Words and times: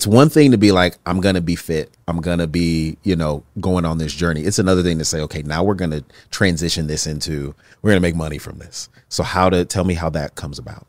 it's 0.00 0.06
one 0.06 0.30
thing 0.30 0.52
to 0.52 0.56
be 0.56 0.72
like, 0.72 0.96
I'm 1.04 1.20
gonna 1.20 1.42
be 1.42 1.56
fit, 1.56 1.94
I'm 2.08 2.22
gonna 2.22 2.46
be, 2.46 2.96
you 3.02 3.14
know, 3.14 3.42
going 3.60 3.84
on 3.84 3.98
this 3.98 4.14
journey. 4.14 4.40
It's 4.44 4.58
another 4.58 4.82
thing 4.82 4.96
to 4.96 5.04
say, 5.04 5.20
okay, 5.20 5.42
now 5.42 5.62
we're 5.62 5.74
gonna 5.74 6.02
transition 6.30 6.86
this 6.86 7.06
into 7.06 7.54
we're 7.82 7.90
gonna 7.90 8.00
make 8.00 8.16
money 8.16 8.38
from 8.38 8.56
this. 8.56 8.88
So 9.10 9.22
how 9.22 9.50
to 9.50 9.66
tell 9.66 9.84
me 9.84 9.92
how 9.92 10.08
that 10.08 10.36
comes 10.36 10.58
about? 10.58 10.86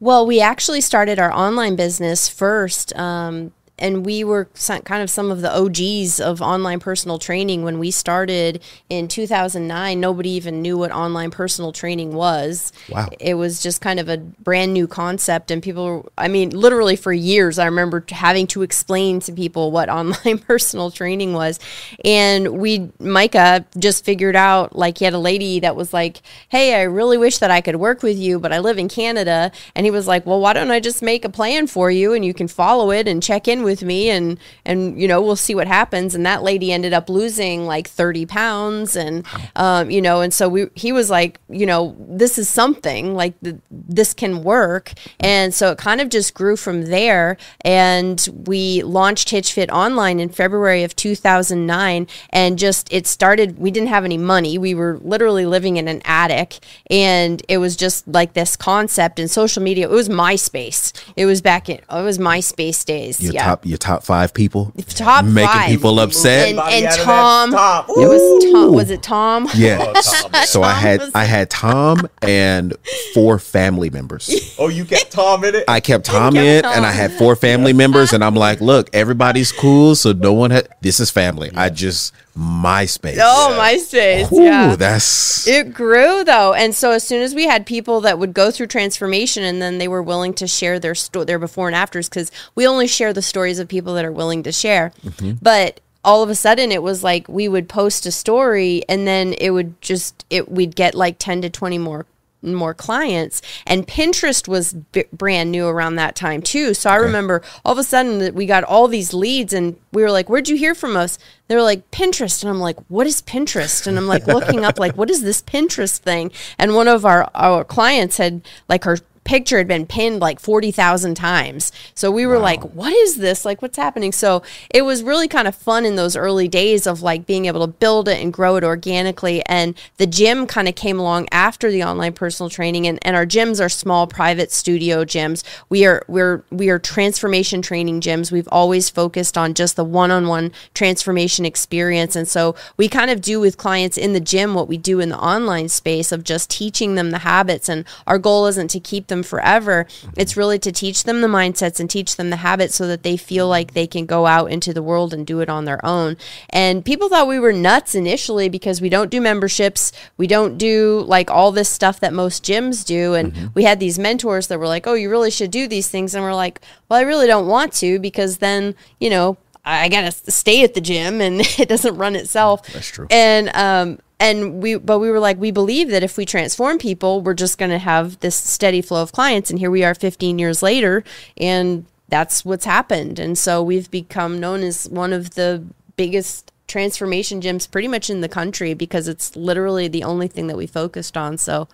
Well, 0.00 0.26
we 0.26 0.40
actually 0.40 0.80
started 0.80 1.20
our 1.20 1.32
online 1.32 1.76
business 1.76 2.28
first. 2.28 2.92
Um, 2.96 3.52
and 3.78 4.04
we 4.04 4.24
were 4.24 4.48
kind 4.84 5.02
of 5.02 5.08
some 5.08 5.30
of 5.30 5.40
the 5.40 5.56
OGs 5.56 6.20
of 6.20 6.42
online 6.42 6.80
personal 6.80 7.18
training 7.18 7.62
when 7.62 7.78
we 7.78 7.90
started 7.90 8.60
in 8.88 9.06
2009. 9.06 10.00
Nobody 10.00 10.30
even 10.30 10.60
knew 10.60 10.76
what 10.76 10.90
online 10.90 11.30
personal 11.30 11.72
training 11.72 12.12
was. 12.12 12.72
Wow. 12.88 13.08
It 13.20 13.34
was 13.34 13.62
just 13.62 13.80
kind 13.80 14.00
of 14.00 14.08
a 14.08 14.18
brand 14.18 14.74
new 14.74 14.88
concept. 14.88 15.50
And 15.50 15.62
people, 15.62 16.10
I 16.18 16.28
mean, 16.28 16.50
literally 16.50 16.96
for 16.96 17.12
years, 17.12 17.58
I 17.58 17.66
remember 17.66 18.04
having 18.10 18.46
to 18.48 18.62
explain 18.62 19.20
to 19.20 19.32
people 19.32 19.70
what 19.78 19.88
online 19.88 20.38
personal 20.46 20.90
training 20.90 21.32
was. 21.32 21.60
And 22.04 22.58
we, 22.58 22.90
Micah 22.98 23.64
just 23.78 24.04
figured 24.04 24.36
out 24.36 24.74
like 24.74 24.98
he 24.98 25.04
had 25.04 25.14
a 25.14 25.18
lady 25.18 25.60
that 25.60 25.76
was 25.76 25.92
like, 25.92 26.20
Hey, 26.48 26.74
I 26.74 26.82
really 26.82 27.18
wish 27.18 27.38
that 27.38 27.50
I 27.50 27.60
could 27.60 27.76
work 27.76 28.02
with 28.02 28.18
you, 28.18 28.40
but 28.40 28.52
I 28.52 28.58
live 28.58 28.78
in 28.78 28.88
Canada. 28.88 29.52
And 29.74 29.86
he 29.86 29.90
was 29.90 30.06
like, 30.06 30.26
Well, 30.26 30.40
why 30.40 30.52
don't 30.52 30.70
I 30.70 30.80
just 30.80 31.02
make 31.02 31.24
a 31.24 31.28
plan 31.28 31.68
for 31.68 31.90
you 31.90 32.12
and 32.12 32.24
you 32.24 32.34
can 32.34 32.48
follow 32.48 32.90
it 32.90 33.06
and 33.06 33.22
check 33.22 33.46
in 33.46 33.62
with 33.68 33.82
me 33.82 34.08
and 34.08 34.38
and 34.64 35.00
you 35.00 35.06
know 35.06 35.20
we'll 35.20 35.36
see 35.36 35.54
what 35.54 35.68
happens. 35.68 36.14
And 36.14 36.24
that 36.24 36.42
lady 36.42 36.72
ended 36.72 36.92
up 36.94 37.08
losing 37.08 37.66
like 37.66 37.86
30 37.86 38.26
pounds 38.26 38.96
and 38.96 39.26
um, 39.54 39.90
you 39.90 40.00
know 40.00 40.22
and 40.22 40.32
so 40.32 40.48
we 40.48 40.66
he 40.74 40.90
was 40.90 41.10
like 41.10 41.38
you 41.48 41.66
know 41.66 41.94
this 41.98 42.38
is 42.38 42.48
something 42.48 43.14
like 43.14 43.34
the, 43.42 43.60
this 43.70 44.14
can 44.14 44.42
work. 44.42 44.92
And 45.20 45.52
so 45.52 45.70
it 45.72 45.78
kind 45.78 46.00
of 46.00 46.08
just 46.08 46.34
grew 46.34 46.56
from 46.56 46.86
there. 46.86 47.36
And 47.60 48.26
we 48.46 48.82
launched 48.82 49.28
hitchfit 49.28 49.70
online 49.70 50.18
in 50.18 50.30
February 50.30 50.82
of 50.82 50.96
2009 50.96 52.06
and 52.30 52.58
just 52.58 52.92
it 52.92 53.06
started 53.06 53.58
we 53.58 53.70
didn't 53.70 53.90
have 53.90 54.04
any 54.04 54.18
money. 54.18 54.56
We 54.56 54.74
were 54.74 54.98
literally 55.02 55.46
living 55.46 55.76
in 55.76 55.88
an 55.88 56.00
attic. 56.04 56.58
And 56.90 57.42
it 57.48 57.58
was 57.58 57.76
just 57.76 58.08
like 58.08 58.32
this 58.32 58.56
concept 58.56 59.18
in 59.18 59.28
social 59.28 59.62
media 59.62 59.88
it 59.88 59.94
was 59.94 60.08
MySpace. 60.08 60.92
It 61.16 61.26
was 61.26 61.42
back 61.42 61.68
in 61.68 61.76
it 61.76 61.86
was 61.90 62.18
MySpace 62.18 62.84
days. 62.84 63.20
Your 63.20 63.34
yeah 63.34 63.56
top 63.58 63.66
your 63.66 63.78
top 63.78 64.02
five 64.02 64.32
people 64.34 64.72
top 64.88 65.24
making 65.24 65.48
five. 65.48 65.68
people 65.68 66.00
upset. 66.00 66.50
and, 66.50 66.58
and 66.58 66.86
out 66.86 66.98
Tom. 66.98 67.50
top. 67.52 67.88
It 67.90 68.08
was 68.08 68.44
Tom. 68.52 68.72
Was 68.74 68.90
it 68.90 69.02
Tom? 69.02 69.48
Yeah. 69.54 69.78
Oh, 69.80 69.92
Tom. 70.30 70.42
so 70.46 70.62
I 70.62 70.72
had 70.72 71.00
was- 71.00 71.10
I 71.14 71.24
had 71.24 71.50
Tom 71.50 72.08
and 72.22 72.74
four 73.14 73.38
family 73.38 73.90
members. 73.90 74.54
Oh, 74.58 74.68
you 74.68 74.84
get 74.84 75.10
Tom 75.10 75.44
in 75.44 75.54
it? 75.54 75.64
I 75.68 75.80
kept 75.80 76.04
Tom 76.06 76.34
kept 76.34 76.44
in, 76.44 76.62
Tom. 76.62 76.72
and 76.74 76.86
I 76.86 76.90
had 76.92 77.12
four 77.12 77.36
family 77.36 77.72
members, 77.72 78.12
and 78.12 78.22
I'm 78.24 78.34
like, 78.34 78.60
look, 78.60 78.90
everybody's 78.92 79.52
cool, 79.52 79.94
so 79.94 80.12
no 80.12 80.32
one 80.32 80.50
had. 80.50 80.68
This 80.80 81.00
is 81.00 81.10
family. 81.10 81.50
I 81.54 81.68
just 81.70 82.12
MySpace. 82.38 83.18
Oh, 83.20 83.56
MySpace. 83.58 84.32
Ooh, 84.32 84.44
yeah. 84.44 84.76
that's 84.76 85.48
It 85.48 85.74
grew 85.74 86.22
though, 86.22 86.54
and 86.54 86.72
so 86.72 86.92
as 86.92 87.02
soon 87.02 87.20
as 87.20 87.34
we 87.34 87.46
had 87.46 87.66
people 87.66 88.00
that 88.02 88.20
would 88.20 88.32
go 88.32 88.52
through 88.52 88.68
transformation, 88.68 89.42
and 89.42 89.60
then 89.60 89.78
they 89.78 89.88
were 89.88 90.02
willing 90.02 90.32
to 90.34 90.46
share 90.46 90.78
their 90.78 90.94
sto- 90.94 91.24
their 91.24 91.40
before 91.40 91.66
and 91.66 91.74
afters, 91.74 92.08
because 92.08 92.30
we 92.54 92.64
only 92.64 92.86
share 92.86 93.12
the 93.12 93.22
stories 93.22 93.58
of 93.58 93.66
people 93.66 93.94
that 93.94 94.04
are 94.04 94.12
willing 94.12 94.44
to 94.44 94.52
share. 94.52 94.92
Mm-hmm. 95.04 95.32
But 95.42 95.80
all 96.04 96.22
of 96.22 96.30
a 96.30 96.36
sudden, 96.36 96.70
it 96.70 96.82
was 96.82 97.02
like 97.02 97.28
we 97.28 97.48
would 97.48 97.68
post 97.68 98.06
a 98.06 98.12
story, 98.12 98.84
and 98.88 99.04
then 99.04 99.32
it 99.32 99.50
would 99.50 99.80
just 99.82 100.24
it 100.30 100.48
we'd 100.48 100.76
get 100.76 100.94
like 100.94 101.16
ten 101.18 101.42
to 101.42 101.50
twenty 101.50 101.78
more 101.78 102.06
more 102.42 102.74
clients. 102.74 103.42
And 103.66 103.86
pinterest 103.86 104.48
was 104.48 104.74
b- 104.74 105.04
brand 105.12 105.50
new 105.50 105.66
around 105.66 105.96
that 105.96 106.14
time 106.14 106.42
too. 106.42 106.74
So 106.74 106.90
i 106.90 106.96
remember 106.96 107.42
all 107.64 107.72
of 107.72 107.78
a 107.78 107.84
sudden 107.84 108.18
that 108.18 108.34
we 108.34 108.46
got 108.46 108.64
all 108.64 108.88
these 108.88 109.12
leads 109.12 109.52
and 109.52 109.76
we 109.92 110.02
were 110.02 110.10
like 110.10 110.28
where'd 110.28 110.48
you 110.48 110.56
hear 110.56 110.74
from 110.74 110.96
us? 110.96 111.18
They 111.48 111.56
were 111.56 111.62
like 111.62 111.90
pinterest. 111.90 112.42
And 112.42 112.50
i'm 112.50 112.60
like 112.60 112.78
what 112.88 113.06
is 113.06 113.22
pinterest? 113.22 113.86
And 113.86 113.98
i'm 113.98 114.06
like 114.06 114.26
looking 114.26 114.64
up 114.64 114.78
like 114.78 114.96
what 114.96 115.10
is 115.10 115.22
this 115.22 115.42
pinterest 115.42 115.98
thing? 115.98 116.30
And 116.58 116.74
one 116.74 116.88
of 116.88 117.04
our 117.04 117.30
our 117.34 117.64
clients 117.64 118.18
had 118.18 118.42
like 118.68 118.84
her 118.84 118.98
picture 119.28 119.58
had 119.58 119.68
been 119.68 119.84
pinned 119.84 120.20
like 120.20 120.40
40,000 120.40 121.14
times. 121.14 121.70
So 121.94 122.10
we 122.10 122.24
were 122.24 122.38
like, 122.38 122.62
what 122.62 122.94
is 122.94 123.18
this? 123.18 123.44
Like, 123.44 123.60
what's 123.60 123.76
happening? 123.76 124.10
So 124.10 124.42
it 124.70 124.82
was 124.82 125.02
really 125.02 125.28
kind 125.28 125.46
of 125.46 125.54
fun 125.54 125.84
in 125.84 125.96
those 125.96 126.16
early 126.16 126.48
days 126.48 126.86
of 126.86 127.02
like 127.02 127.26
being 127.26 127.44
able 127.44 127.60
to 127.60 127.70
build 127.70 128.08
it 128.08 128.22
and 128.22 128.32
grow 128.32 128.56
it 128.56 128.64
organically. 128.64 129.44
And 129.44 129.76
the 129.98 130.06
gym 130.06 130.46
kind 130.46 130.66
of 130.66 130.76
came 130.76 130.98
along 130.98 131.28
after 131.30 131.70
the 131.70 131.84
online 131.84 132.14
personal 132.14 132.48
training. 132.48 132.86
And, 132.86 132.98
and 133.02 133.14
our 133.14 133.26
gyms 133.26 133.62
are 133.62 133.68
small 133.68 134.06
private 134.06 134.50
studio 134.50 135.04
gyms. 135.04 135.44
We 135.68 135.84
are, 135.84 136.02
we're, 136.08 136.42
we 136.50 136.70
are 136.70 136.78
transformation 136.78 137.60
training 137.60 138.00
gyms. 138.00 138.32
We've 138.32 138.48
always 138.50 138.88
focused 138.88 139.36
on 139.36 139.52
just 139.52 139.76
the 139.76 139.84
one 139.84 140.10
on 140.10 140.26
one 140.26 140.52
transformation 140.72 141.44
experience. 141.44 142.16
And 142.16 142.26
so 142.26 142.56
we 142.78 142.88
kind 142.88 143.10
of 143.10 143.20
do 143.20 143.40
with 143.40 143.58
clients 143.58 143.98
in 143.98 144.14
the 144.14 144.20
gym 144.20 144.54
what 144.54 144.68
we 144.68 144.78
do 144.78 145.00
in 145.00 145.10
the 145.10 145.18
online 145.18 145.68
space 145.68 146.12
of 146.12 146.24
just 146.24 146.48
teaching 146.48 146.94
them 146.94 147.10
the 147.10 147.18
habits. 147.18 147.68
And 147.68 147.84
our 148.06 148.18
goal 148.18 148.46
isn't 148.46 148.68
to 148.68 148.80
keep 148.80 149.08
them 149.08 149.17
forever. 149.22 149.86
It's 150.16 150.36
really 150.36 150.58
to 150.60 150.72
teach 150.72 151.04
them 151.04 151.20
the 151.20 151.28
mindsets 151.28 151.80
and 151.80 151.88
teach 151.88 152.16
them 152.16 152.30
the 152.30 152.36
habits 152.36 152.74
so 152.74 152.86
that 152.86 153.02
they 153.02 153.16
feel 153.16 153.48
like 153.48 153.74
they 153.74 153.86
can 153.86 154.06
go 154.06 154.26
out 154.26 154.50
into 154.50 154.72
the 154.72 154.82
world 154.82 155.14
and 155.14 155.26
do 155.26 155.40
it 155.40 155.48
on 155.48 155.64
their 155.64 155.84
own. 155.84 156.16
And 156.50 156.84
people 156.84 157.08
thought 157.08 157.28
we 157.28 157.38
were 157.38 157.52
nuts 157.52 157.94
initially 157.94 158.48
because 158.48 158.80
we 158.80 158.88
don't 158.88 159.10
do 159.10 159.20
memberships. 159.20 159.92
We 160.16 160.26
don't 160.26 160.58
do 160.58 161.04
like 161.06 161.30
all 161.30 161.52
this 161.52 161.68
stuff 161.68 162.00
that 162.00 162.12
most 162.12 162.44
gyms 162.44 162.84
do. 162.84 163.14
And 163.14 163.54
we 163.54 163.64
had 163.64 163.80
these 163.80 163.98
mentors 163.98 164.48
that 164.48 164.58
were 164.58 164.68
like, 164.68 164.86
oh, 164.86 164.94
you 164.94 165.10
really 165.10 165.30
should 165.30 165.50
do 165.50 165.68
these 165.68 165.88
things. 165.88 166.14
And 166.14 166.24
we're 166.24 166.34
like, 166.34 166.60
well, 166.88 166.98
I 166.98 167.02
really 167.02 167.26
don't 167.26 167.46
want 167.46 167.72
to 167.74 167.98
because 167.98 168.38
then, 168.38 168.74
you 169.00 169.10
know, 169.10 169.36
I 169.64 169.88
gotta 169.88 170.12
stay 170.12 170.64
at 170.64 170.74
the 170.74 170.80
gym 170.80 171.20
and 171.20 171.40
it 171.58 171.68
doesn't 171.68 171.96
run 171.96 172.16
itself. 172.16 172.66
That's 172.72 172.88
true. 172.88 173.06
And 173.10 173.50
um 173.54 173.98
and 174.20 174.62
we 174.62 174.76
but 174.76 174.98
we 174.98 175.10
were 175.10 175.20
like 175.20 175.38
we 175.38 175.50
believe 175.50 175.90
that 175.90 176.02
if 176.02 176.16
we 176.16 176.26
transform 176.26 176.78
people, 176.78 177.20
we're 177.20 177.34
just 177.34 177.58
gonna 177.58 177.78
have 177.78 178.18
this 178.20 178.36
steady 178.36 178.82
flow 178.82 179.02
of 179.02 179.12
clients. 179.12 179.50
And 179.50 179.58
here 179.58 179.70
we 179.70 179.84
are 179.84 179.94
15 179.94 180.38
years 180.38 180.62
later, 180.62 181.04
and 181.36 181.86
that's 182.08 182.44
what's 182.44 182.64
happened. 182.64 183.18
And 183.18 183.36
so 183.36 183.62
we've 183.62 183.90
become 183.90 184.40
known 184.40 184.62
as 184.62 184.88
one 184.88 185.12
of 185.12 185.30
the 185.34 185.64
biggest 185.96 186.52
transformation 186.66 187.40
gyms 187.40 187.70
pretty 187.70 187.88
much 187.88 188.10
in 188.10 188.20
the 188.20 188.28
country 188.28 188.74
because 188.74 189.08
it's 189.08 189.34
literally 189.34 189.88
the 189.88 190.04
only 190.04 190.28
thing 190.28 190.46
that 190.48 190.56
we 190.56 190.66
focused 190.66 191.16
on. 191.16 191.38
So 191.38 191.68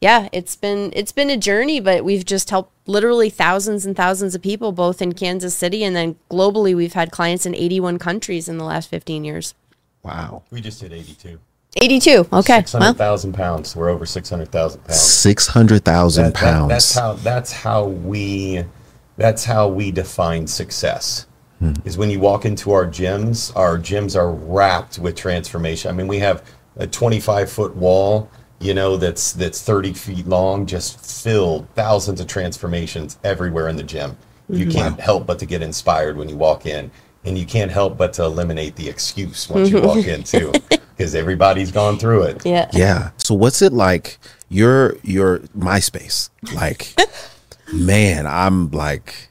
yeah, 0.00 0.28
it's 0.32 0.54
been 0.54 0.92
it's 0.94 1.12
been 1.12 1.30
a 1.30 1.36
journey, 1.36 1.80
but 1.80 2.04
we've 2.04 2.24
just 2.24 2.50
helped 2.50 2.72
literally 2.86 3.30
thousands 3.30 3.84
and 3.84 3.96
thousands 3.96 4.34
of 4.34 4.42
people, 4.42 4.72
both 4.72 5.02
in 5.02 5.12
Kansas 5.12 5.54
City 5.54 5.82
and 5.82 5.96
then 5.96 6.16
globally. 6.30 6.74
We've 6.74 6.92
had 6.92 7.10
clients 7.10 7.46
in 7.46 7.54
81 7.54 7.98
countries 7.98 8.48
in 8.48 8.58
the 8.58 8.64
last 8.64 8.88
15 8.88 9.24
years. 9.24 9.54
wow. 10.02 10.42
we 10.50 10.60
just 10.60 10.80
hit 10.80 10.92
82. 10.92 11.40
82. 11.82 12.10
Okay. 12.10 12.24
Well, 12.32 12.42
600,000 12.42 13.32
pounds. 13.32 13.76
We're 13.76 13.88
over 13.88 14.06
600,000 14.06 14.80
pounds. 14.84 15.00
Six 15.00 15.46
hundred 15.46 15.84
thousand 15.84 16.24
That- 16.24 16.34
that- 16.34 16.40
pounds. 16.40 16.68
that's 16.70 16.94
how 16.94 17.12
that's 17.14 17.52
how 17.52 17.84
we 17.84 18.64
that's 19.16 19.44
how 19.44 19.68
we 19.68 19.90
define 19.90 20.46
success. 20.46 21.26
Hmm. 21.58 21.72
Is 21.84 21.98
when 21.98 22.10
you 22.10 22.20
walk 22.20 22.44
into 22.44 22.72
our 22.72 22.86
gyms, 22.86 23.54
our 23.56 23.78
gyms 23.78 24.16
are 24.16 24.30
wrapped 24.30 24.98
with 24.98 25.16
transformation. 25.16 25.90
I 25.90 25.92
mean, 25.92 26.06
we 26.06 26.20
have 26.20 26.44
a 26.76 26.86
25 26.86 27.50
foot 27.50 27.74
wall, 27.74 28.30
you 28.60 28.74
know, 28.74 28.96
that's 28.96 29.32
that's 29.32 29.60
30 29.60 29.92
feet 29.92 30.26
long, 30.26 30.66
just 30.66 31.04
filled 31.04 31.68
thousands 31.74 32.20
of 32.20 32.28
transformations 32.28 33.18
everywhere 33.24 33.68
in 33.68 33.76
the 33.76 33.82
gym. 33.82 34.16
You 34.48 34.66
hmm. 34.66 34.70
can't 34.70 35.00
help 35.00 35.26
but 35.26 35.38
to 35.40 35.46
get 35.46 35.62
inspired 35.62 36.16
when 36.16 36.28
you 36.28 36.36
walk 36.36 36.64
in, 36.64 36.90
and 37.24 37.36
you 37.36 37.44
can't 37.44 37.70
help 37.70 37.98
but 37.98 38.12
to 38.14 38.24
eliminate 38.24 38.76
the 38.76 38.88
excuse 38.88 39.48
once 39.48 39.70
you 39.70 39.82
walk 39.82 40.06
in 40.06 40.22
too, 40.22 40.52
because 40.98 41.14
everybody's 41.14 41.70
gone 41.70 41.96
through 41.96 42.24
it. 42.24 42.44
yeah. 42.44 42.68
Yeah. 42.72 43.10
So 43.18 43.34
what's 43.34 43.62
it 43.62 43.72
like? 43.72 44.18
Your 44.50 44.96
your 45.02 45.40
MySpace, 45.56 46.30
like, 46.54 46.94
man, 47.72 48.26
I'm 48.26 48.70
like 48.70 49.28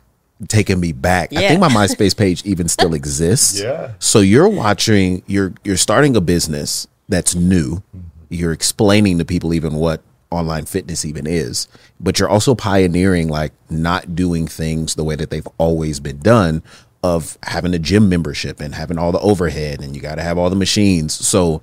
taking 0.48 0.80
me 0.80 0.92
back. 0.92 1.34
I 1.34 1.48
think 1.48 1.60
my 1.60 1.70
MySpace 1.70 2.16
page 2.16 2.46
even 2.46 2.68
still 2.68 2.94
exists. 3.02 3.60
Yeah. 3.60 3.94
So 4.00 4.20
you're 4.20 4.48
watching. 4.48 5.24
You're 5.28 5.54
you're 5.64 5.78
starting 5.78 6.16
a 6.16 6.22
business 6.22 6.88
that's 7.10 7.36
new. 7.36 7.78
Mm-hmm. 7.78 8.00
You're 8.30 8.52
explaining 8.52 9.18
to 9.18 9.26
people 9.26 9.54
even 9.54 9.74
what 9.76 10.02
online 10.30 10.66
fitness 10.66 11.04
even 11.06 11.26
is, 11.26 11.68
but 12.00 12.20
you're 12.20 12.30
also 12.30 12.54
pioneering 12.54 13.28
like 13.30 13.54
not 13.70 14.14
doing 14.16 14.46
things 14.46 14.96
the 14.96 15.04
way 15.04 15.16
that 15.16 15.30
they've 15.32 15.48
always 15.58 16.00
been 16.00 16.20
done 16.20 16.62
of 17.04 17.38
having 17.44 17.74
a 17.74 17.80
gym 17.80 18.10
membership 18.10 18.60
and 18.60 18.76
having 18.76 18.98
all 18.98 19.12
the 19.12 19.20
overhead 19.20 19.82
and 19.82 19.96
you 19.96 20.02
got 20.02 20.16
to 20.16 20.24
have 20.24 20.38
all 20.38 20.50
the 20.50 20.56
machines. 20.56 21.14
So 21.14 21.62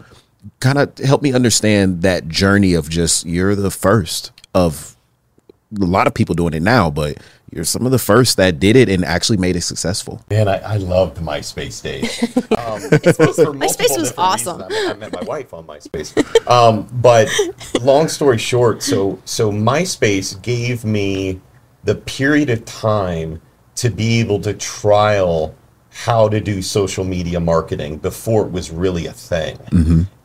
kind 0.61 0.79
of 0.79 0.97
help 0.99 1.23
me 1.23 1.33
understand 1.33 2.03
that 2.03 2.29
journey 2.29 2.75
of 2.75 2.89
just 2.89 3.27
you're 3.27 3.55
the 3.55 3.71
first 3.71 4.33
of 4.55 4.97
a 5.81 5.85
lot 5.85 6.07
of 6.07 6.15
people 6.15 6.35
doing 6.35 6.55
it 6.55 6.63
now, 6.63 6.91
but 6.91 7.19
you're 7.51 7.65
some 7.65 7.87
of 7.87 7.93
the 7.93 7.99
first 7.99 8.37
that 8.37 8.59
did 8.59 8.77
it 8.77 8.89
and 8.89 9.05
actually 9.05 9.37
made 9.37 9.57
it 9.57 9.63
successful. 9.63 10.21
Man, 10.31 10.49
I, 10.49 10.59
I 10.59 10.77
loved 10.77 11.19
MySpace 11.19 11.83
days. 11.83 12.21
Um, 12.55 12.81
for 12.81 13.53
MySpace 13.53 13.99
was 13.99 14.15
awesome. 14.17 14.63
I 14.63 14.69
met, 14.69 14.91
I 14.91 14.93
met 14.95 15.13
my 15.13 15.23
wife 15.23 15.53
on 15.53 15.67
MySpace. 15.67 16.15
Um, 16.49 16.89
but 16.93 17.29
long 17.83 18.09
story 18.09 18.39
short, 18.39 18.83
so 18.83 19.21
so 19.25 19.53
MySpace 19.53 20.41
gave 20.41 20.85
me 20.85 21.41
the 21.83 21.95
period 21.95 22.49
of 22.49 22.65
time 22.65 23.43
to 23.77 23.91
be 23.91 24.21
able 24.21 24.41
to 24.41 24.55
trial 24.55 25.55
how 25.91 26.29
to 26.29 26.41
do 26.41 26.61
social 26.61 27.05
media 27.05 27.39
marketing 27.39 27.99
before 27.99 28.45
it 28.45 28.51
was 28.51 28.71
really 28.73 29.07
a 29.07 29.13
thing. 29.13 29.57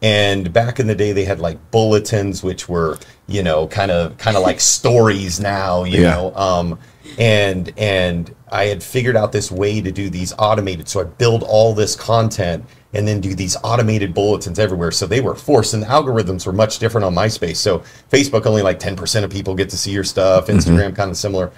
And 0.01 0.51
back 0.51 0.80
in 0.80 0.88
the 0.88 0.96
day, 0.96 1.12
they 1.12 1.25
had 1.25 1.40
like 1.40 1.57
bulletins, 1.72 2.44
which 2.44 2.68
were 2.68 2.98
you 3.28 3.44
know 3.44 3.68
kind 3.68 3.92
of 3.92 4.18
kind 4.18 4.36
of 4.38 4.44
like 4.44 4.60
stories 4.78 5.40
now, 5.40 5.84
you 5.84 6.01
Yeah. 6.01 6.12
know. 6.16 6.36
Um, 6.36 6.80
and 7.18 7.72
and 7.78 8.34
I 8.51 8.66
had 8.66 8.81
figured 8.81 9.16
out 9.16 9.31
this 9.31 9.52
way 9.52 9.81
to 9.81 9.92
do 9.92 10.10
these 10.10 10.34
automated. 10.40 10.88
So 10.88 11.02
I 11.02 11.04
build 11.04 11.44
all 11.44 11.74
this 11.74 11.95
content 11.95 12.66
and 12.94 13.07
then 13.07 13.19
do 13.22 13.36
these 13.36 13.56
automated 13.63 14.13
bulletins 14.16 14.57
everywhere. 14.57 14.92
So 14.92 15.06
they 15.06 15.22
were 15.22 15.36
forced, 15.36 15.74
and 15.75 15.84
the 15.84 15.88
algorithms 15.88 16.48
were 16.48 16.54
much 16.54 16.80
different 16.80 17.06
on 17.06 17.13
MySpace. 17.13 17.57
So 17.57 17.84
Facebook 18.12 18.45
only 18.48 18.62
like 18.63 18.80
ten 18.80 18.95
percent 18.95 19.24
of 19.25 19.30
people 19.31 19.54
get 19.54 19.69
to 19.69 19.78
see 19.78 19.92
your 19.92 20.04
stuff. 20.04 20.48
Instagram 20.48 20.95
kind 20.95 21.12
of 21.12 21.18
similar. 21.18 21.52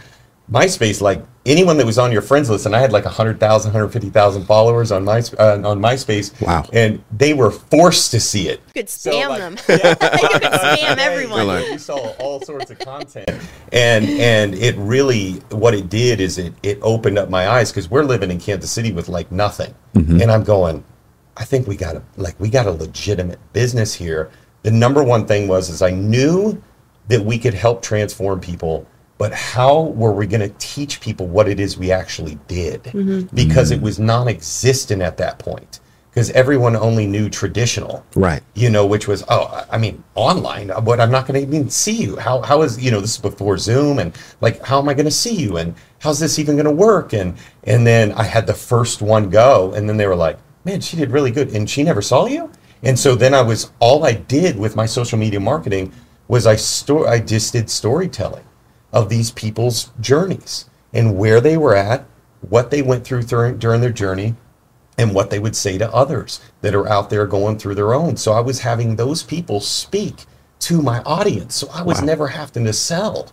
MySpace, 0.51 0.99
like 1.01 1.23
anyone 1.45 1.77
that 1.77 1.85
was 1.85 1.97
on 1.97 2.11
your 2.11 2.21
friends 2.21 2.49
list, 2.49 2.65
and 2.65 2.75
I 2.75 2.79
had 2.79 2.91
like 2.91 3.05
100,000, 3.05 3.69
150,000 3.71 4.45
followers 4.45 4.91
on 4.91 5.05
my 5.05 5.19
uh, 5.39 5.61
on 5.63 5.79
MySpace. 5.79 6.39
Wow. 6.45 6.65
And 6.73 7.01
they 7.15 7.33
were 7.33 7.51
forced 7.51 8.11
to 8.11 8.19
see 8.19 8.49
it. 8.49 8.59
You 8.67 8.81
could 8.81 8.89
So, 8.89 9.11
spam 9.11 9.29
like, 9.29 9.39
them. 9.39 9.57
yeah. 9.69 9.75
you 10.21 10.29
could 10.29 10.41
spam 10.41 10.77
Yeah, 10.77 10.95
everyone. 10.99 11.47
like- 11.47 11.67
you 11.69 11.77
saw 11.77 11.95
all 12.19 12.41
sorts 12.41 12.69
of 12.69 12.79
content, 12.79 13.29
and 13.71 14.05
and 14.09 14.53
it 14.55 14.75
really 14.77 15.35
what 15.51 15.73
it 15.73 15.89
did 15.89 16.19
is 16.19 16.37
it 16.37 16.53
it 16.63 16.79
opened 16.81 17.17
up 17.17 17.29
my 17.29 17.47
eyes 17.47 17.71
because 17.71 17.89
we're 17.89 18.03
living 18.03 18.29
in 18.29 18.37
Kansas 18.39 18.69
City 18.71 18.91
with 18.91 19.07
like 19.07 19.31
nothing, 19.31 19.73
and 19.95 20.29
I'm 20.29 20.43
going, 20.43 20.83
I 21.37 21.45
think 21.45 21.65
we 21.65 21.77
got 21.77 21.95
a 21.95 22.03
like 22.17 22.37
we 22.41 22.49
got 22.49 22.67
a 22.67 22.71
legitimate 22.71 23.39
business 23.53 23.93
here. 23.93 24.29
The 24.63 24.71
number 24.71 25.01
one 25.01 25.25
thing 25.25 25.47
was 25.47 25.69
is 25.69 25.81
I 25.81 25.91
knew 25.91 26.61
that 27.07 27.21
we 27.23 27.39
could 27.39 27.53
help 27.53 27.81
transform 27.81 28.39
people, 28.41 28.85
but 29.21 29.33
how 29.33 29.81
were 30.01 30.11
we 30.11 30.25
going 30.25 30.41
to 30.41 30.49
teach 30.57 30.99
people 30.99 31.27
what 31.27 31.47
it 31.47 31.59
is 31.59 31.77
we 31.77 31.91
actually 31.91 32.39
did? 32.47 32.81
Mm-hmm. 32.85 32.97
Mm-hmm. 33.11 33.35
Because 33.35 33.69
it 33.69 33.79
was 33.79 33.99
non-existent 33.99 34.99
at 34.99 35.17
that 35.17 35.37
point. 35.37 35.79
Because 36.09 36.31
everyone 36.31 36.75
only 36.75 37.05
knew 37.05 37.29
traditional 37.29 38.03
Right. 38.15 38.41
you 38.55 38.71
know, 38.71 38.83
which 38.87 39.07
was, 39.07 39.23
oh, 39.29 39.43
I- 39.45 39.75
I 39.75 39.77
mean, 39.77 40.03
online, 40.15 40.71
uh, 40.71 40.81
but 40.81 40.99
I'm 40.99 41.11
not 41.11 41.27
going 41.27 41.39
to 41.39 41.47
even 41.47 41.69
see 41.69 42.01
you. 42.01 42.15
How, 42.17 42.41
how 42.41 42.63
is, 42.63 42.83
you 42.83 42.89
know, 42.89 42.99
this 42.99 43.11
is 43.11 43.19
before 43.19 43.59
Zoom 43.59 43.99
and 43.99 44.11
like, 44.41 44.59
how 44.65 44.79
am 44.79 44.89
I 44.89 44.95
going 44.95 45.05
to 45.05 45.11
see 45.11 45.35
you? 45.35 45.57
And 45.57 45.75
how's 45.99 46.17
this 46.19 46.39
even 46.39 46.55
going 46.55 46.65
to 46.65 46.71
work? 46.71 47.13
And, 47.13 47.37
and 47.65 47.85
then 47.85 48.13
I 48.13 48.23
had 48.23 48.47
the 48.47 48.55
first 48.55 49.03
one 49.03 49.29
go 49.29 49.71
and 49.73 49.87
then 49.87 49.97
they 49.97 50.07
were 50.07 50.15
like, 50.15 50.39
man, 50.65 50.81
she 50.81 50.97
did 50.97 51.11
really 51.11 51.29
good. 51.29 51.49
And 51.53 51.69
she 51.69 51.83
never 51.83 52.01
saw 52.01 52.25
you. 52.25 52.51
And 52.81 52.97
so 52.97 53.13
then 53.13 53.35
I 53.35 53.43
was, 53.43 53.71
all 53.77 54.03
I 54.03 54.13
did 54.13 54.57
with 54.57 54.75
my 54.75 54.87
social 54.87 55.19
media 55.19 55.39
marketing 55.39 55.93
was 56.27 56.47
I 56.47 56.55
store, 56.55 57.07
I 57.07 57.19
just 57.19 57.53
did 57.53 57.69
storytelling 57.69 58.45
of 58.93 59.09
these 59.09 59.31
people's 59.31 59.91
journeys 59.99 60.65
and 60.93 61.17
where 61.17 61.39
they 61.39 61.57
were 61.57 61.75
at, 61.75 62.05
what 62.41 62.71
they 62.71 62.81
went 62.81 63.03
through 63.05 63.23
during, 63.23 63.57
during 63.57 63.81
their 63.81 63.91
journey, 63.91 64.35
and 64.97 65.15
what 65.15 65.29
they 65.29 65.39
would 65.39 65.55
say 65.55 65.77
to 65.77 65.93
others 65.93 66.41
that 66.61 66.75
are 66.75 66.87
out 66.87 67.09
there 67.09 67.25
going 67.25 67.57
through 67.57 67.75
their 67.75 67.93
own. 67.93 68.17
So 68.17 68.33
I 68.33 68.41
was 68.41 68.59
having 68.59 68.95
those 68.95 69.23
people 69.23 69.59
speak 69.61 70.25
to 70.59 70.81
my 70.81 71.01
audience. 71.03 71.55
So 71.55 71.69
I 71.73 71.81
was 71.81 71.99
Wow. 71.99 72.05
never 72.05 72.27
having 72.27 72.65
to 72.65 72.73
sell. 72.73 73.29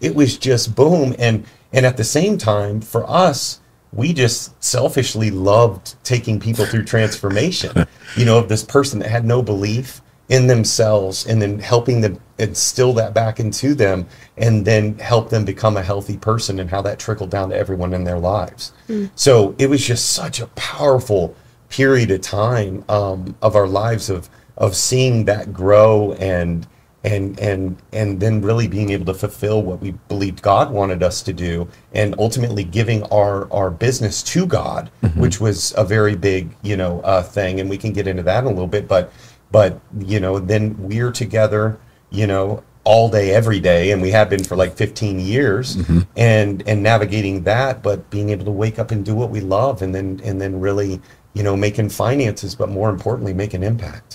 It 0.00 0.14
was 0.14 0.36
just 0.36 0.74
boom 0.74 1.14
and 1.18 1.44
and 1.74 1.86
at 1.86 1.96
the 1.96 2.04
same 2.04 2.36
time 2.36 2.80
for 2.80 3.08
us 3.08 3.60
we 3.94 4.12
just 4.12 4.52
selfishly 4.62 5.30
loved 5.30 5.94
taking 6.02 6.40
people 6.40 6.64
through 6.66 6.84
transformation. 6.84 7.86
you 8.16 8.24
know, 8.24 8.38
of 8.38 8.48
this 8.48 8.64
person 8.64 8.98
that 9.00 9.10
had 9.10 9.24
no 9.24 9.42
belief 9.42 10.00
in 10.32 10.46
themselves 10.46 11.26
and 11.26 11.42
then 11.42 11.58
helping 11.58 12.00
them 12.00 12.18
instill 12.38 12.94
that 12.94 13.12
back 13.12 13.38
into 13.38 13.74
them 13.74 14.06
and 14.38 14.64
then 14.64 14.98
help 14.98 15.28
them 15.28 15.44
become 15.44 15.76
a 15.76 15.82
healthy 15.82 16.16
person 16.16 16.58
and 16.58 16.70
how 16.70 16.80
that 16.80 16.98
trickled 16.98 17.28
down 17.28 17.50
to 17.50 17.54
everyone 17.54 17.92
in 17.92 18.02
their 18.04 18.18
lives. 18.18 18.72
So 19.14 19.54
it 19.58 19.68
was 19.68 19.86
just 19.86 20.14
such 20.14 20.40
a 20.40 20.46
powerful 20.56 21.36
period 21.68 22.10
of 22.10 22.22
time 22.22 22.82
um, 22.88 23.36
of 23.42 23.54
our 23.54 23.66
lives 23.66 24.08
of 24.08 24.30
of 24.56 24.74
seeing 24.74 25.24
that 25.26 25.52
grow 25.52 26.12
and 26.14 26.66
and 27.04 27.38
and 27.40 27.76
and 27.92 28.20
then 28.20 28.40
really 28.42 28.68
being 28.68 28.90
able 28.90 29.06
to 29.06 29.14
fulfill 29.14 29.62
what 29.62 29.80
we 29.80 29.90
believed 30.08 30.40
God 30.42 30.70
wanted 30.70 31.02
us 31.02 31.22
to 31.22 31.32
do 31.32 31.66
and 31.94 32.14
ultimately 32.18 32.62
giving 32.62 33.02
our 33.04 33.52
our 33.52 33.70
business 33.70 34.22
to 34.24 34.46
God 34.46 34.90
which 35.16 35.40
was 35.40 35.74
a 35.76 35.84
very 35.84 36.14
big 36.14 36.54
you 36.62 36.76
know 36.76 37.00
uh, 37.00 37.22
thing. 37.22 37.60
And 37.60 37.68
we 37.68 37.78
can 37.78 37.92
get 37.92 38.06
into 38.06 38.22
that 38.22 38.44
in 38.44 38.46
a 38.46 38.50
little 38.50 38.66
bit 38.66 38.86
but 38.86 39.12
but 39.52 39.80
you 40.00 40.18
know 40.18 40.38
then 40.38 40.74
we're 40.78 41.12
together 41.12 41.78
you 42.10 42.26
know 42.26 42.64
all 42.84 43.08
day 43.08 43.30
every 43.30 43.60
day 43.60 43.92
and 43.92 44.02
we 44.02 44.10
have 44.10 44.28
been 44.28 44.42
for 44.42 44.56
like 44.56 44.76
15 44.76 45.20
years 45.20 45.76
mm-hmm. 45.76 46.00
and 46.16 46.66
and 46.66 46.82
navigating 46.82 47.44
that 47.44 47.82
but 47.82 48.10
being 48.10 48.30
able 48.30 48.44
to 48.44 48.50
wake 48.50 48.78
up 48.78 48.90
and 48.90 49.04
do 49.04 49.14
what 49.14 49.30
we 49.30 49.40
love 49.40 49.82
and 49.82 49.94
then 49.94 50.20
and 50.24 50.40
then 50.40 50.58
really 50.58 51.00
you 51.34 51.42
know 51.42 51.56
making 51.56 51.88
finances 51.88 52.54
but 52.56 52.68
more 52.68 52.90
importantly 52.90 53.32
make 53.32 53.54
an 53.54 53.62
impact 53.62 54.10